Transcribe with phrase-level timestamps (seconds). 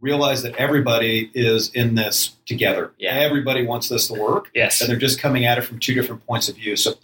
[0.00, 2.92] realize that everybody is in this together.
[2.98, 3.14] Yeah.
[3.14, 4.80] Everybody wants this to work, Yes.
[4.80, 6.76] and they're just coming at it from two different points of view.
[6.76, 6.94] So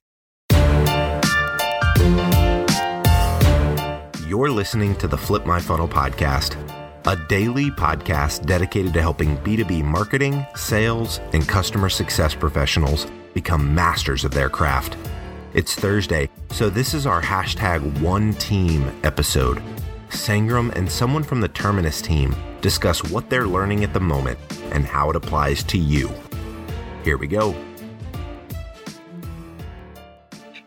[4.29, 6.57] You're listening to the Flip My Funnel podcast,
[7.07, 14.25] a daily podcast dedicated to helping B2B marketing, sales, and customer success professionals become masters
[14.25, 14.97] of their craft.
[15.55, 19.63] It's Thursday, so this is our hashtag one team episode.
[20.11, 22.35] Sangram and someone from the Terminus team
[22.67, 24.37] discuss what they're learning at the moment
[24.73, 26.11] and how it applies to you.
[27.05, 27.55] Here we go.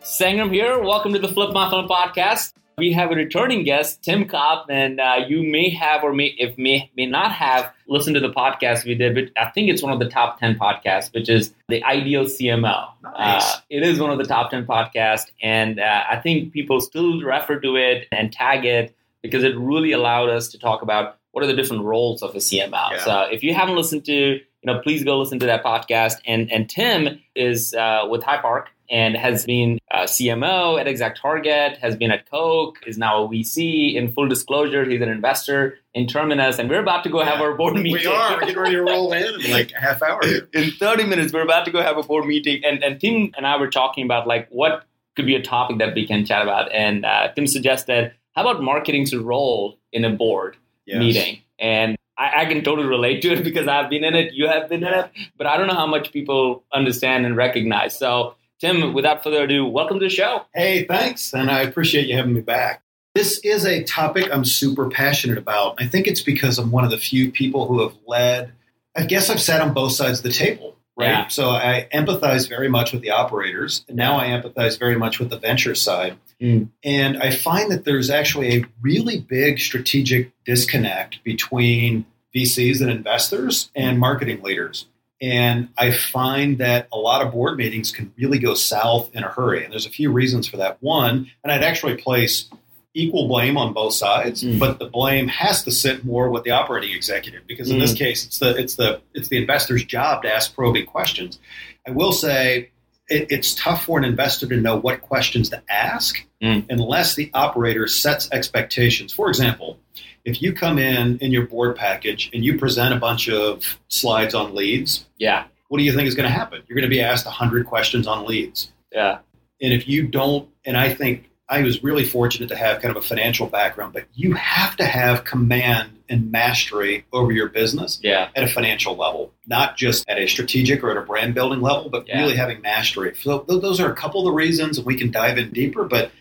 [0.01, 0.81] Sangram here.
[0.81, 2.53] Welcome to the Flip My Funnel podcast.
[2.77, 6.57] We have a returning guest, Tim Kopp, and uh, you may have or may if
[6.57, 9.91] may may not have listened to the podcast we did, but I think it's one
[9.91, 12.91] of the top ten podcasts, which is the Ideal CMO.
[13.03, 13.55] Nice.
[13.55, 17.21] Uh, it is one of the top ten podcasts, and uh, I think people still
[17.21, 21.43] refer to it and tag it because it really allowed us to talk about what
[21.43, 22.91] are the different roles of a CMO.
[22.91, 23.03] Yeah.
[23.03, 26.15] So if you haven't listened to, you know, please go listen to that podcast.
[26.25, 31.77] And and Tim is uh, with Hyde Park and has been CMO at Exact Target,
[31.77, 33.95] has been at Coke, is now a VC.
[33.95, 37.53] In full disclosure, he's an investor in Terminus, and we're about to go have our
[37.53, 37.93] board meeting.
[37.93, 40.19] we are We're getting ready to roll in in like a half hour.
[40.23, 40.47] Here.
[40.53, 43.45] in 30 minutes we're about to go have a board meeting and, and tim and
[43.47, 46.71] i were talking about like what could be a topic that we can chat about
[46.71, 50.57] and uh, tim suggested how about marketing's role in a board
[50.89, 50.99] Yes.
[50.99, 54.47] meeting and I, I can totally relate to it because i've been in it you
[54.47, 58.35] have been in it but i don't know how much people understand and recognize so
[58.59, 62.33] tim without further ado welcome to the show Hey, thanks, and I appreciate you having
[62.33, 62.81] me back.
[63.15, 65.81] This is a topic I'm super passionate about.
[65.81, 68.51] I think it's because I'm one of the few people who have led.
[68.95, 71.07] I guess I've sat on both sides of the table, right?
[71.07, 71.27] Yeah.
[71.27, 75.29] So I empathize very much with the operators, and now I empathize very much with
[75.29, 76.17] the venture side.
[76.41, 76.69] Mm.
[76.83, 82.05] And I find that there's actually a really big strategic disconnect between
[82.35, 84.85] VCs and investors and marketing leaders.
[85.21, 89.27] And I find that a lot of board meetings can really go south in a
[89.27, 89.63] hurry.
[89.63, 90.77] And there's a few reasons for that.
[90.81, 92.49] One, and I'd actually place
[92.95, 94.59] equal blame on both sides, Mm.
[94.59, 98.25] but the blame has to sit more with the operating executive because in this case
[98.25, 101.39] it's the it's the it's the investor's job to ask probing questions.
[101.87, 102.69] I will say
[103.07, 106.65] it, it's tough for an investor to know what questions to ask Mm.
[106.69, 109.11] unless the operator sets expectations.
[109.13, 109.77] For example,
[110.25, 114.33] if you come in in your board package and you present a bunch of slides
[114.33, 116.63] on leads, yeah what do you think is going to happen?
[116.67, 118.71] You're going to be asked 100 questions on leads.
[118.91, 119.19] yeah
[119.61, 123.03] And if you don't, and I think I was really fortunate to have kind of
[123.03, 128.29] a financial background, but you have to have command and mastery over your business yeah
[128.35, 131.89] at a financial level, not just at a strategic or at a brand building level,
[131.89, 132.21] but Yeah.
[132.21, 133.13] really having mastery.
[133.15, 135.83] So those are a couple of the reasons, and we can dive in deeper.
[135.85, 136.11] But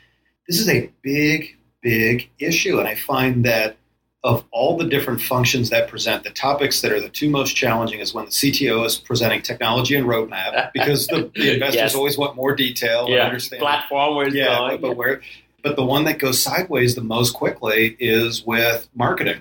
[0.49, 3.77] this is a big, big issue, and I find that
[4.25, 8.01] of all the different functions that present, the topics that are the two most challenging
[8.01, 11.95] is when the CTO is presenting technology and roadmap, because the, the investors Yes.
[11.95, 15.21] always want more detail and yeah understand platform where it's yeah, going but, but where,
[15.62, 19.41] but the one that goes sideways the most quickly is with marketing.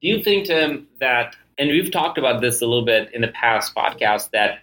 [0.00, 3.28] Do you think, Tim, that, and we've talked about this a little bit in the
[3.28, 4.60] past podcast, that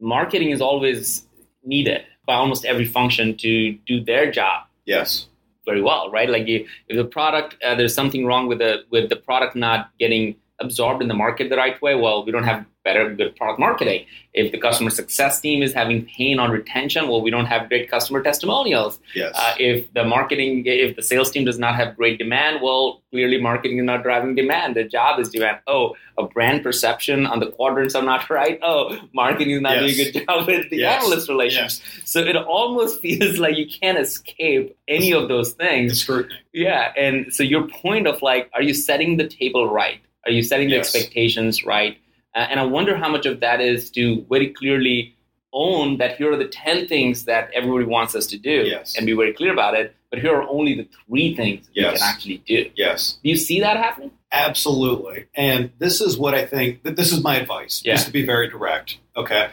[0.00, 1.24] marketing is always
[1.64, 5.26] needed by almost every function to do their job Yes.
[5.64, 6.28] Very well, right?
[6.28, 9.90] Like you, if the product, uh, there's something wrong with the with the product not
[9.98, 11.94] getting absorbed in the market the right way.
[11.94, 14.04] Well, we don't have better good product marketing.
[14.34, 17.90] If the customer success team is having pain on retention, well, we don't have great
[17.90, 18.98] customer testimonials.
[19.14, 19.34] Yes.
[19.36, 23.40] Uh, if the marketing, if the sales team does not have great demand, well, clearly
[23.40, 24.74] marketing is not driving demand.
[24.76, 25.58] The job is demand.
[25.66, 28.58] Oh, a brand perception on the quadrants are not right.
[28.62, 29.96] Oh, marketing is not Yes.
[29.96, 31.02] doing a good job with the Yes.
[31.04, 31.80] analyst relations.
[31.84, 32.00] yes.
[32.10, 36.00] So it almost feels like you can't escape any of those things.
[36.00, 36.34] scrutiny.
[36.52, 36.92] Yeah.
[36.96, 40.00] And so your point of like, are you setting the table right?
[40.24, 41.98] Are you setting the expectations right?
[42.34, 45.14] Uh, and I wonder how much of that is to very clearly
[45.52, 48.96] own that here are the 10 things that everybody wants us to do Yes.
[48.96, 49.94] and be very clear about it.
[50.10, 51.98] But here are only the three things we Yes.
[52.00, 52.70] can actually do.
[52.74, 53.18] Yes.
[53.22, 54.12] Do you see that happening?
[54.32, 55.26] Absolutely.
[55.34, 57.94] And this is what I think that this is my advice, Yeah.
[57.94, 58.96] just to be very direct.
[59.14, 59.48] Okay.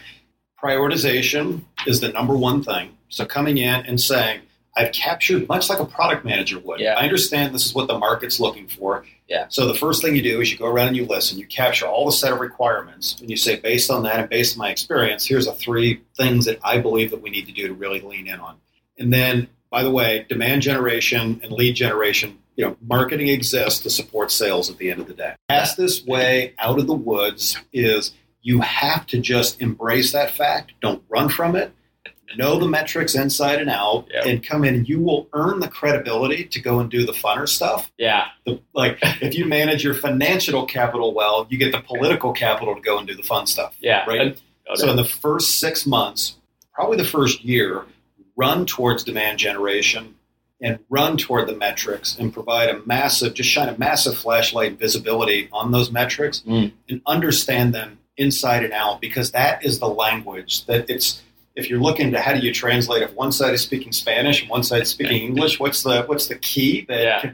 [0.64, 2.98] Prioritization is the number one thing.
[3.10, 4.42] So coming in and saying,
[4.78, 6.80] I've captured much like a product manager would.
[6.80, 6.94] Yeah.
[6.94, 9.06] I understand this is what the market's looking for.
[9.30, 9.46] Yeah.
[9.50, 11.38] So the first thing you do is you go around and you listen.
[11.38, 14.56] You capture all the set of requirements, and you say, based on that and based
[14.56, 17.68] on my experience, here's the three things that I believe that we need to do
[17.68, 18.58] to really lean in on.
[18.98, 22.40] And then, by the way, demand generation and lead generation.
[22.56, 25.36] You know, marketing exists to support sales at the end of the day.
[25.48, 30.74] Fastest way out of the woods is you have to just embrace that fact.
[30.82, 31.72] Don't run from it.
[32.38, 34.26] Know the metrics inside and out, Yep.
[34.26, 34.86] and come in.
[34.86, 37.92] You will earn the credibility to go and do the funner stuff.
[37.98, 38.26] Yeah.
[38.46, 42.82] The, like if you manage your financial capital well, you get the political capital to
[42.82, 43.76] go and do the fun stuff.
[43.80, 44.06] Yeah.
[44.06, 44.22] Right.
[44.22, 44.42] And-
[44.76, 46.36] So in the first six months,
[46.74, 47.86] probably the first year,
[48.36, 50.16] run towards demand generation
[50.62, 55.50] and run toward the metrics and provide a massive, just shine a massive flashlight visibility
[55.52, 56.72] on those metrics Mm.
[56.90, 61.22] and understand them inside and out because that is the language that it's.
[61.56, 64.50] If you're looking to how do you translate if one side is speaking Spanish and
[64.50, 67.32] one side is speaking English, what's the what's the key that Yeah.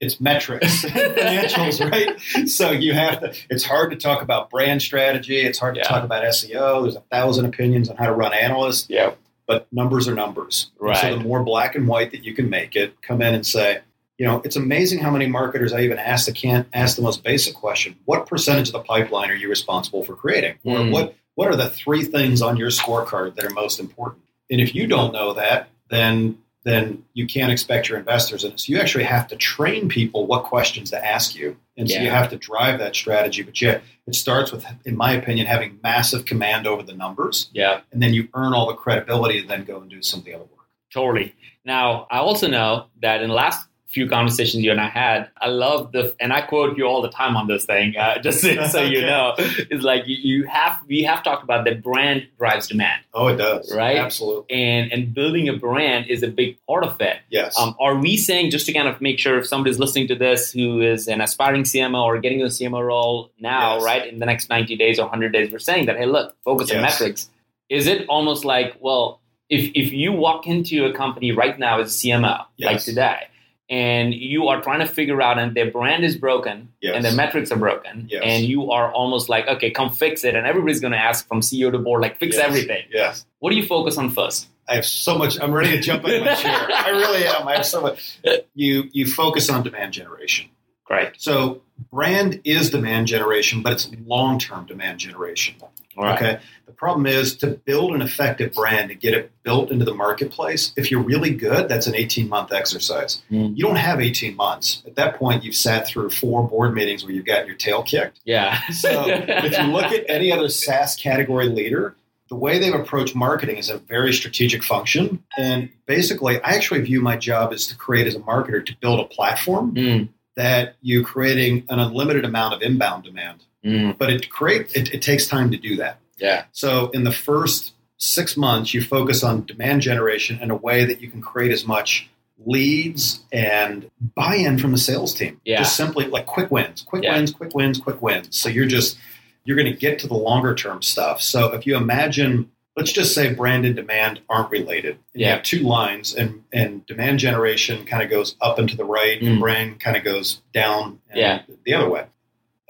[0.00, 2.18] it's metrics financials, right?
[2.48, 3.34] So you have to.
[3.50, 5.38] It's hard to talk about brand strategy.
[5.40, 5.88] It's hard to Yeah.
[5.88, 6.82] talk about SEO.
[6.82, 9.12] There's a thousand opinions on how to run analysts, yeah.
[9.46, 10.70] but numbers are numbers.
[10.78, 10.96] Right.
[10.96, 13.80] So the more black and white that you can make it, come in and say,
[14.16, 17.22] you know, it's amazing how many marketers I even ask the can't ask the most
[17.24, 20.92] basic question: What percentage of the pipeline are you responsible for creating, or Mm.
[20.92, 24.22] what what are the three things on your scorecard that are most important?
[24.50, 28.60] And if you don't know that, then then you can't expect your investors in it.
[28.60, 31.56] So you actually have to train people what questions to ask you.
[31.78, 33.42] And so you have to drive that strategy.
[33.42, 37.48] But yeah, it starts with, in my opinion, having massive command over the numbers.
[37.54, 37.80] Yeah.
[37.90, 40.34] And then you earn all the credibility to then go and do some of the
[40.34, 40.66] other work.
[40.92, 41.34] Totally.
[41.64, 45.48] Now, I also know that in the last few conversations you and I had, I
[45.48, 48.66] love the, and I quote you all the time on this thing, uh, just so,
[48.66, 52.68] so you know, is like you, you have, we have talked about that brand drives
[52.68, 53.74] demand, Oh, it does.
[53.74, 53.96] Right?
[53.98, 54.54] Absolutely.
[54.56, 57.16] and and building a brand is a big part of it.
[57.30, 57.58] Yes.
[57.58, 60.52] Um, are we saying just to kind of make sure if somebody's listening to this
[60.52, 63.84] who is an aspiring CMO or getting a CMO role now, Yes.
[63.84, 66.70] right, in the next 90 days or 100 days, we're saying that, hey, look, focus
[66.70, 67.28] on metrics.
[67.68, 71.92] Is it almost like, well, if, if you walk into a company right now as
[71.92, 73.26] a CMO, like today,
[73.70, 76.96] and you are trying to figure out and their brand is broken Yes.
[76.96, 78.22] and their metrics are broken Yes.
[78.24, 81.40] and you are almost like okay come fix it and everybody's going to ask from
[81.40, 82.44] ceo to board like fix Yes.
[82.46, 83.24] everything Yes.
[83.38, 85.40] what do you focus on first I have so much.
[85.40, 86.68] I'm ready to jump in my chair.
[86.72, 87.48] I really am.
[87.48, 88.20] I have so much.
[88.54, 90.48] You you focus on demand generation.
[90.88, 95.56] right So brand is demand generation, but it's long term demand generation.
[96.02, 96.40] Right Okay.
[96.66, 100.72] The problem is to build an effective brand and get it built into the marketplace.
[100.76, 103.22] If you're really good, that's an 18 month exercise.
[103.30, 103.56] Mm.
[103.56, 104.82] You don't have 18 months.
[104.86, 108.20] At that point, you've sat through four board meetings where you've gotten your tail kicked.
[108.24, 111.96] yeah So if you look at any other SaaS category leader,
[112.30, 115.22] the way they've approached marketing is a very strategic function.
[115.36, 119.00] And basically, I actually view my job as to create as a marketer to build
[119.00, 123.44] a platform Mm, that you're creating an unlimited amount of inbound demand.
[123.64, 125.98] Mm, But it create it, it takes time to do that.
[126.18, 130.84] yeah So in the first six months, you focus on demand generation in a way
[130.86, 132.08] that you can create as much
[132.46, 135.40] leads and buy-in from the sales team.
[135.44, 135.58] Yeah.
[135.58, 137.14] Just simply like quick wins, quick Yeah.
[137.14, 138.28] wins, quick wins, quick wins.
[138.36, 138.96] So you're just
[139.44, 141.22] you're going to get to the longer term stuff.
[141.22, 144.98] So if you imagine, let's just say brand and demand aren't related.
[145.14, 148.76] And You have two lines, and and demand generation kind of goes up and to
[148.76, 149.26] the right, Mm.
[149.26, 151.42] and brand kind of goes down and Yeah.
[151.64, 152.04] the other way.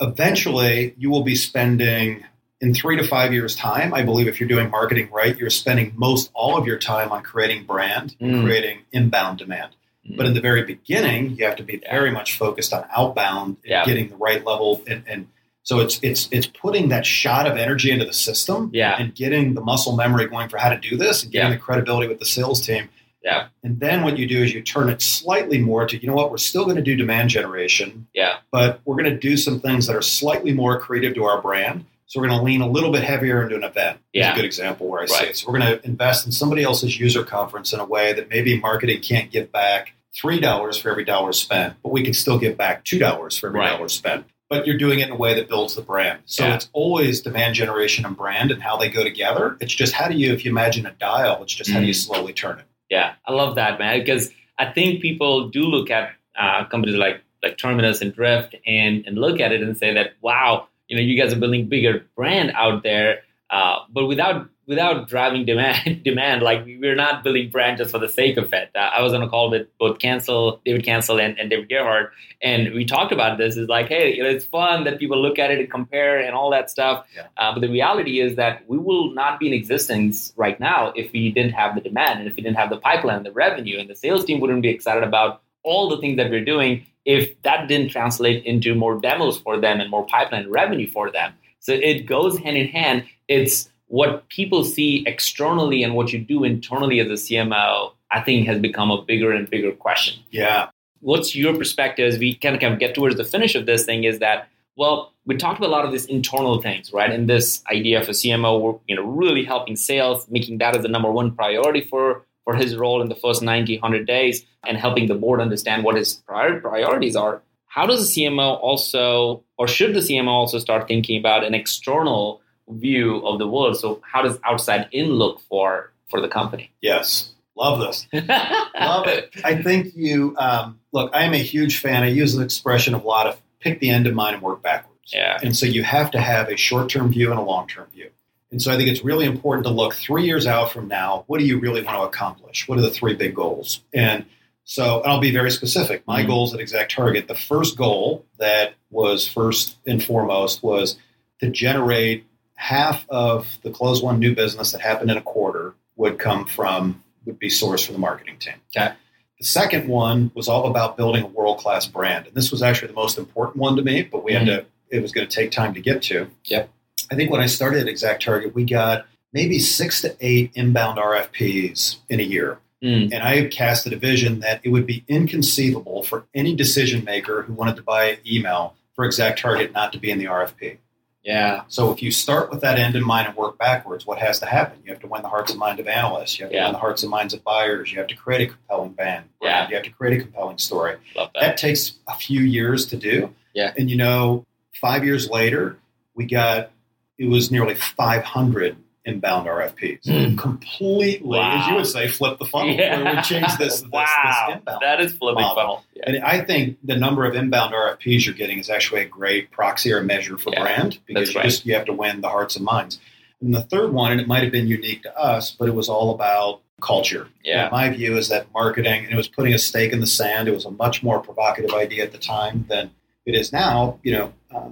[0.01, 2.25] Eventually, you will be spending
[2.61, 5.93] in three to five years' time, I believe if you're doing marketing right, you're spending
[5.97, 8.45] most all of your time on creating brand and Mm.
[8.45, 9.71] creating inbound demand.
[10.07, 10.17] Mm.
[10.17, 11.91] But in the very beginning, you have to be Yeah.
[11.91, 13.85] very much focused on outbound and Yeah.
[13.87, 15.27] getting the right level and, and
[15.63, 18.97] so it's it's it's putting that shot of energy into the system Yeah.
[18.99, 21.57] and getting the muscle memory going for how to do this and getting Yeah.
[21.57, 22.89] the credibility with the sales team.
[23.23, 23.49] Yeah.
[23.63, 26.31] And then what you do is you turn it slightly more to, you know what,
[26.31, 29.87] we're still going to do demand generation, yeah but we're going to do some things
[29.87, 31.85] that are slightly more creative to our brand.
[32.07, 33.99] So we're going to lean a little bit heavier into an event.
[34.13, 34.33] Is Yeah.
[34.33, 35.29] a good example where I say Right.
[35.31, 35.37] it.
[35.37, 38.59] So we're going to invest in somebody else's user conference in a way that maybe
[38.59, 42.57] marketing can't give back three dollars for every dollar spent, but we can still give
[42.57, 43.71] back two dollars for every Right.
[43.77, 44.25] dollar spent.
[44.49, 46.19] But you're doing it in a way that builds the brand.
[46.27, 46.57] So Yeah.
[46.57, 49.57] it's always demand generation and brand and how they go together.
[49.61, 51.93] It's just how do you, if you imagine a dial, it's just how do you
[51.93, 52.05] Mm.
[52.07, 52.65] slowly turn it.
[52.91, 54.01] Yeah, I love that, man.
[54.01, 59.07] Because I think people do look at uh, companies like like Terminus and Drift and
[59.07, 62.05] and look at it and say that wow, you know, you guys are building bigger
[62.17, 66.43] brand out there, uh, but without without driving demand demand.
[66.43, 68.71] Like we're not building brand just for the sake of it.
[68.73, 72.13] Uh, I was on a call with both Cancel, David Cancel, and, and David Gerhardt,
[72.41, 73.57] and we talked about this.
[73.57, 76.37] Is like, hey, you know, it's fun that people look at it and compare and
[76.37, 77.05] all that stuff.
[77.17, 77.27] Yeah.
[77.37, 81.13] Uh, but the reality is that we will not be in existence right now if
[81.13, 83.91] we didn't have the demand and if we didn't have the pipeline, the revenue, and
[83.91, 87.67] the sales team wouldn't be excited about all the things that we're doing if that
[87.67, 91.33] didn't translate into more demos for them and more pipeline revenue for them.
[91.59, 93.05] So it goes hand in hand.
[93.27, 98.47] It's what people see externally and what you do internally as a CMO, I think
[98.47, 100.69] has become a bigger and bigger question Yeah.
[101.01, 103.85] what's your perspective as we kind of, kind of get towards the finish of this
[103.85, 107.11] thing is that Well, we talked about a lot of these internal things, right?
[107.11, 110.89] And this idea of a CMO, you know, really helping sales, making that as the
[110.89, 115.07] number one priority for for his role in the first 90, 100 days, and helping
[115.09, 117.43] the board understand what his prior priorities are.
[117.67, 122.40] How does the CMO also, or should the CMO also start thinking about an external
[122.73, 123.77] view of the world?
[123.79, 126.71] So, how does outside in look for for the company?
[126.81, 128.07] Yes, love this.
[128.13, 129.31] love it.
[129.45, 131.11] I think you um, look.
[131.15, 132.03] I am a huge fan.
[132.03, 134.63] I use the expression of a lot of pick the end in mind and work
[134.63, 135.13] backwards.
[135.13, 135.39] Yeah.
[135.43, 138.11] And so you have to have a short term view and a long term view.
[138.53, 141.23] And so I think it's really important to look three years out from now.
[141.29, 142.67] What do you really want to accomplish?
[142.67, 143.81] What are the three big goals?
[143.95, 144.25] And
[144.65, 146.05] so, and I'll be very specific.
[146.07, 146.27] My Mhm.
[146.29, 150.97] goals at Exact Target, the first goal that was first and foremost was
[151.41, 152.25] to generate
[152.61, 157.03] half of the close one new business that happened in a quarter would come from,
[157.25, 158.53] would be sourced from the marketing team.
[158.77, 158.93] Okay.
[159.39, 162.27] The second one was all about building a world class brand.
[162.27, 165.01] And this was actually the most important one to me, but we had to, it
[165.01, 166.29] was going to take time to get to.
[166.45, 166.69] Yep.
[167.11, 170.99] I think when I started at Exact Target, we got maybe six to eight inbound
[170.99, 172.59] RFPs in a year.
[172.83, 177.43] Mm, And I casted a vision that it would be inconceivable for any decision maker
[177.43, 180.77] who wanted to buy email for Exact Target not to be in the RFP.
[181.23, 181.63] Yeah.
[181.69, 184.47] So if you start with that end in mind and work backwards, what has to
[184.47, 184.79] happen?
[184.85, 186.39] You have to win the hearts and minds of analysts.
[186.39, 186.65] You have to Yeah.
[186.65, 187.93] win the hearts and minds of buyers.
[187.93, 189.27] You have to create a compelling band.
[189.43, 189.69] Yeah.
[189.69, 190.97] You have to create a compelling story.
[191.17, 191.41] Love that.
[191.41, 193.35] That takes a few years to do.
[193.55, 193.73] Yeah.
[193.77, 194.47] And you know,
[194.81, 195.77] five years later,
[196.15, 196.71] we got
[197.19, 198.77] it was nearly 500
[199.11, 200.05] inbound RFPs.
[200.05, 200.39] Mm.
[200.39, 201.61] Completely, Wow.
[201.61, 202.75] as you would say, flip the funnel.
[202.75, 203.17] Yeah.
[203.17, 204.47] We changed this, this, wow.
[204.49, 204.79] this inbound.
[204.83, 205.55] that is flipping model.
[205.57, 205.85] funnel.
[205.95, 206.03] Yeah.
[206.07, 209.93] And I think the number of inbound RFPs you're getting is actually a great proxy
[209.93, 211.45] or measure for Yeah, brand because that's you right.
[211.45, 212.99] just you have to win the hearts and minds.
[213.41, 215.89] And the third one, and it might have been unique to us, but it was
[215.89, 217.29] all about culture.
[217.45, 217.65] Yeah.
[217.65, 220.47] And my view is that marketing, and it was putting a stake in the sand.
[220.49, 222.91] It was a much more provocative idea at the time than
[223.27, 223.99] it is now.
[224.03, 224.71] You know, uh,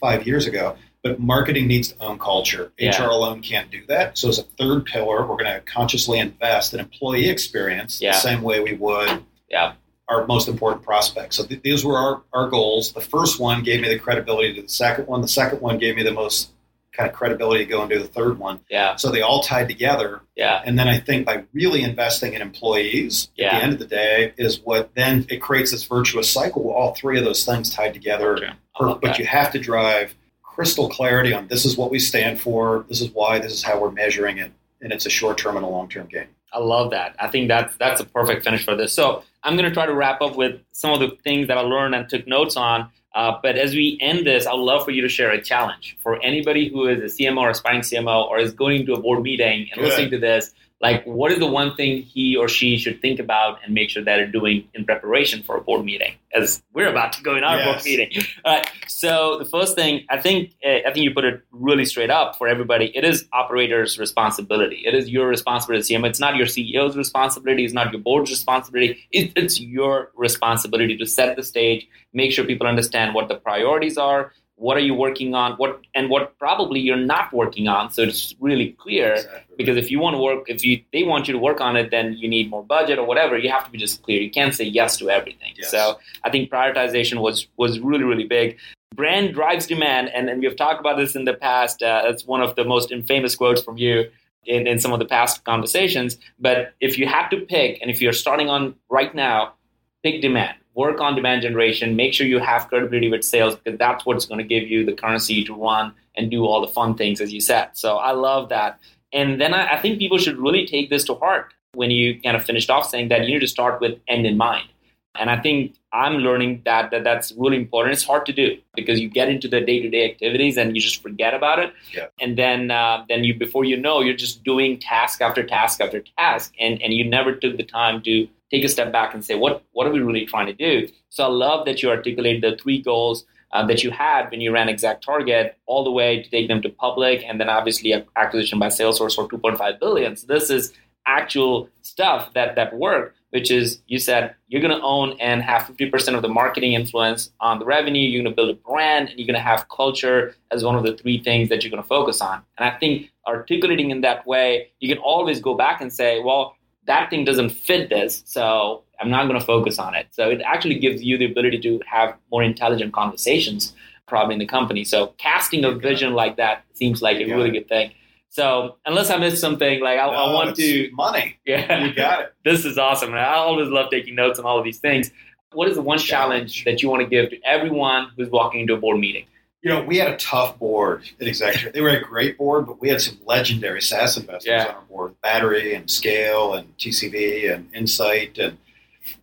[0.00, 0.76] five years ago.
[1.04, 2.72] But marketing needs to own culture.
[2.78, 2.98] Yeah.
[3.04, 4.16] HR alone can't do that.
[4.16, 8.12] So as a third pillar, we're going to consciously invest in employee experience Yeah.
[8.12, 9.74] the same way we would Yeah.
[10.08, 11.36] our most important prospects.
[11.36, 12.92] So th- these were our, our goals.
[12.92, 15.20] The first one gave me the credibility to the second one.
[15.20, 16.48] The second one gave me the most
[16.94, 18.60] kind of credibility to go and do the third one.
[18.70, 18.96] Yeah.
[18.96, 20.22] So they all tied together.
[20.36, 20.62] Yeah.
[20.64, 23.48] And then I think by really investing in employees Yeah.
[23.48, 26.70] at the end of the day is what then it creates this virtuous cycle.
[26.70, 28.38] All three of those things tied together.
[28.42, 29.18] I But that.
[29.18, 30.14] you have to drive
[30.54, 32.84] crystal clarity on this is what we stand for.
[32.88, 33.38] This is why.
[33.38, 34.52] This is how we're measuring it.
[34.80, 36.28] And it's a short term and a long term game.
[36.52, 37.16] I love that.
[37.18, 38.92] I think that's that's a perfect finish for this.
[38.92, 41.62] So I'm going to try to wrap up with some of the things that I
[41.62, 42.90] learned and took notes on.
[43.14, 46.20] Uh, but as we end this, I'd love for you to share a challenge for
[46.22, 49.68] anybody who is a CMO or aspiring CMO or is going to a board meeting
[49.70, 49.84] and Good.
[49.84, 50.52] listening to this.
[50.80, 54.04] Like, what is the one thing he or she should think about and make sure
[54.04, 56.14] that they're doing in preparation for a board meeting?
[56.34, 58.10] As we're about to go in our board meeting.
[58.44, 58.70] All right.
[58.88, 62.36] So the first thing, I think, uh, I think you put it really straight up
[62.36, 62.92] for everybody.
[62.94, 64.82] It is operators' responsibility.
[64.84, 66.08] It is your responsibility as CMO.
[66.08, 67.64] It's not your CEO's responsibility.
[67.64, 69.06] It's not your board's responsibility.
[69.10, 73.96] It, it's your responsibility to set the stage, make sure people understand what the priorities
[73.96, 74.32] are,
[74.64, 77.90] what are you working on, what and what probably you're not working on.
[77.90, 79.10] So it's really clear.
[79.58, 81.90] Because if you want to work, if you they want you to work on it,
[81.90, 83.36] then you need more budget or whatever.
[83.36, 84.22] You have to be just clear.
[84.22, 85.52] You can't say yes to everything.
[85.56, 85.70] Yes.
[85.70, 88.56] So I think prioritization was was really really big.
[88.94, 91.82] Brand drives demand, and, and we've talked about this in the past.
[91.82, 94.08] Uh, that's one of the most infamous quotes from you
[94.46, 96.16] in, in some of the past conversations.
[96.38, 99.54] But if you had to pick, and if you're starting on right now,
[100.02, 100.56] pick demand.
[100.74, 101.96] Work on demand generation.
[101.96, 104.92] Make sure you have credibility with sales because that's what's going to give you the
[104.92, 107.70] currency to run and do all the fun things, as you said.
[107.74, 108.78] So I love that.
[109.12, 112.36] And then I, I think people should really take this to heart when you kind
[112.36, 114.68] of finished off saying that you need to start with end in mind.
[115.16, 117.92] And I think I'm learning that, that that's really important.
[117.92, 120.82] It's hard to do because you get into the day to day activities and you
[120.82, 121.72] just forget about it.
[121.94, 122.06] Yeah.
[122.20, 126.02] And then uh, then you before you know you're just doing task after task after
[126.18, 129.34] task, and and you never took the time to take a step back and say
[129.36, 130.88] what what are we really trying to do.
[131.10, 134.52] So I love that you articulated the three goals uh, that you had when you
[134.52, 138.58] ran Exact Target, all the way to take them to public, and then obviously acquisition
[138.58, 140.16] by Salesforce for 2.5 billion.
[140.16, 140.72] So this is
[141.06, 145.62] actual stuff that that work, which is you said you're going to own and have
[145.62, 148.00] 50% of the marketing influence on the revenue.
[148.00, 150.84] You're going to build a brand, and you're going to have culture as one of
[150.84, 152.42] the three things that you're going to focus on.
[152.56, 156.56] And I think articulating in that way, you can always go back and say, well.
[156.86, 160.06] That thing doesn't fit this, so I'm not going to focus on it.
[160.10, 163.72] So it actually gives you the ability to have more intelligent conversations,
[164.06, 164.84] probably in the company.
[164.84, 167.92] So casting a vision like that seems like a really good thing.
[168.34, 171.36] So unless I missed something, like I, I want to, money.
[171.46, 172.34] yeah, You got it.
[172.44, 173.10] this is awesome.
[173.10, 175.12] And I always love taking notes on all of these things.
[175.52, 176.64] What is the one challenge Challenge.
[176.64, 179.26] that you want to give to everyone who's walking into a board meeting?
[179.62, 181.74] You know, we had a tough board at Exact Target.
[181.74, 184.64] They were a great board, but we had some legendary SaaS investors Yeah.
[184.64, 188.36] on our board, Battery and Scale and TCV and Insight.
[188.38, 188.58] And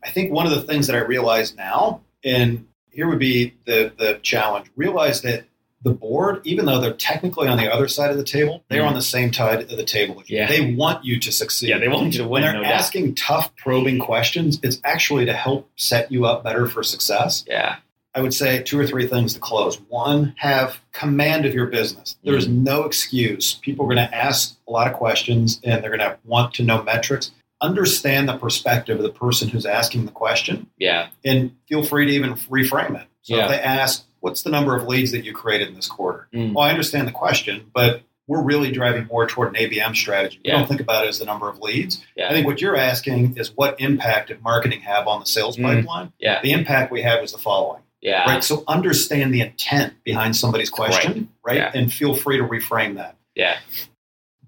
[0.05, 3.91] I think one of the things that I realize now, and here would be the
[3.97, 5.43] the challenge, realize that
[5.83, 8.87] the board, even though they're technically on the other side of the table, they're Mhm.
[8.89, 10.37] on the same side of the table with you.
[10.37, 10.47] Yeah.
[10.47, 11.69] They want you to succeed.
[11.69, 12.53] Yeah, they want you to when win.
[12.53, 12.73] they're No doubt.
[12.73, 17.43] asking tough, probing questions, it's actually to help set you up better for success.
[17.47, 17.77] Yeah.
[18.13, 19.79] I would say two or three things to close.
[19.87, 22.17] One, have command of your business.
[22.23, 23.53] There is no excuse.
[23.61, 26.63] People are going to ask a lot of questions and they're going to want to
[26.63, 27.31] know metrics.
[27.61, 31.07] Understand the perspective of the person who's asking the question Yeah.
[31.23, 33.07] and feel free to even reframe it.
[33.21, 33.43] So Yeah.
[33.45, 36.27] if they ask, What's the number of leads that you created in this quarter?
[36.33, 36.53] Mm.
[36.53, 40.39] Well, I understand the question, but we're really driving more toward an ABM strategy.
[40.45, 40.57] We Yeah.
[40.59, 42.01] don't think about it as the number of leads.
[42.15, 42.29] Yeah.
[42.29, 45.63] I think what you're asking is what impact did marketing have on the sales Mm.
[45.63, 46.13] pipeline?
[46.19, 46.39] Yeah.
[46.41, 47.81] The impact we have is the following.
[47.99, 48.23] Yeah.
[48.23, 48.43] Right.
[48.43, 51.57] So understand the intent behind somebody's question, right?
[51.57, 51.71] Yeah.
[51.73, 53.15] And feel free to reframe that.
[53.35, 53.57] Yeah.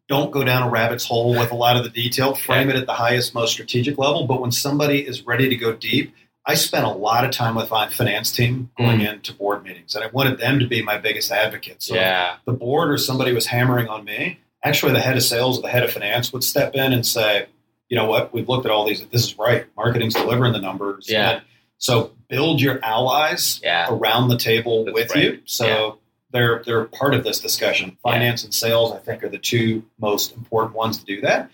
[0.10, 2.36] Don't go down a rabbit's hole with a lot of the detail.
[2.36, 4.28] Frame it at the highest, most strategic level.
[4.28, 6.14] But when somebody is ready to go deep,
[6.46, 9.14] I spent a lot of time with my finance team going mm.
[9.14, 11.86] into board meetings, and I wanted them to be my biggest advocates.
[11.88, 12.36] So yeah.
[12.46, 15.70] the board or somebody was hammering on me, actually the head of sales or the
[15.70, 17.48] head of finance would step in and say,
[17.90, 19.06] you know what, we've looked at all these.
[19.08, 19.66] This is right.
[19.78, 21.08] Marketing's delivering the numbers.
[21.10, 21.30] Yeah.
[21.32, 21.42] And
[21.78, 23.88] so build your allies Yeah.
[23.90, 25.24] around the table That's with right.
[25.24, 25.40] you.
[25.46, 25.92] So Yeah.
[26.32, 27.98] they're they're part of this discussion.
[28.02, 31.50] Finance and sales, I think, are the two most important ones to do that.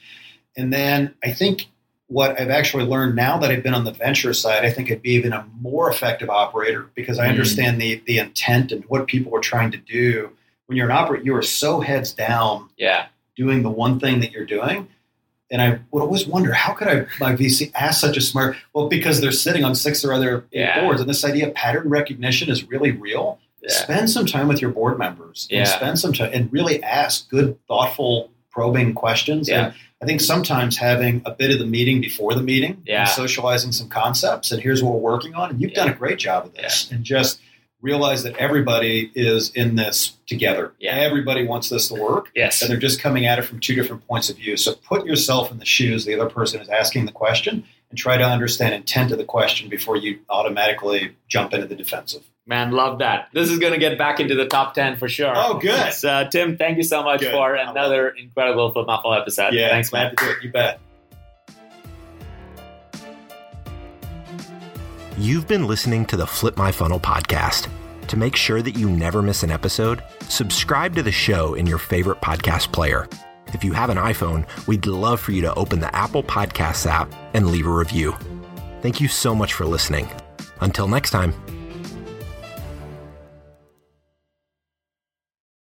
[0.56, 1.68] And then I think
[2.10, 5.02] what I've actually learned now that I've been on the venture side, I think I'd
[5.02, 7.32] be even a more effective operator because I Mm.
[7.32, 10.32] understand the the intent and what people are trying to do.
[10.66, 13.06] When you're an operator, you are so heads down Yeah.
[13.38, 14.88] doing the one thing that you're doing.
[15.52, 18.56] And I would always wonder, how could I, my VC, ask such a smart?
[18.74, 20.82] Well, because they're sitting on six or other Yeah.
[20.82, 23.40] boards, and this idea of pattern recognition is really real.
[23.64, 23.70] Yeah.
[23.72, 25.60] Spend some time with your board members, Yeah.
[25.60, 29.48] and spend some time, and really ask good, thoughtful, probing questions.
[29.50, 29.66] Yeah.
[29.68, 33.02] And I think sometimes having a bit of the meeting before the meeting, Yeah.
[33.02, 35.50] and socializing some concepts, and here's what we're working on.
[35.52, 35.86] And you've Yeah.
[35.86, 37.40] done a great job of this, and just
[37.82, 40.74] realize that everybody is in this together.
[40.80, 40.96] Yeah.
[40.96, 42.62] Everybody wants this to work Yes.
[42.62, 44.58] and they're just coming at it from two different points of view.
[44.58, 48.18] So put yourself in the shoes the other person is asking the question and try
[48.18, 52.24] to understand intent of the question before you automatically jump into the defensive.
[52.50, 53.30] Man, love that.
[53.32, 55.32] This is going to get back into the top 10 for sure.
[55.36, 55.94] Oh, good.
[55.94, 57.32] So, Tim, thank you so much Good.
[57.32, 59.54] for another incredible Flip My Funnel episode.
[59.54, 60.16] Thanks, man.
[60.18, 60.38] do it.
[60.44, 60.80] You bet.
[65.16, 67.70] You've been listening to the Flip My Funnel podcast.
[68.08, 71.78] To make sure that you never miss an episode, subscribe to the show in your
[71.78, 73.08] favorite podcast player.
[73.54, 77.14] If you have an iPhone, we'd love for you to open the Apple Podcasts app
[77.36, 78.18] and leave a review.
[78.82, 80.10] Thank you so much for listening.
[80.62, 81.36] Until next time.